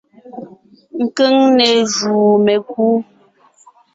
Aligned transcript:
Keŋne 1.15 1.67
jùu 1.93 2.31
mekú. 2.45 2.85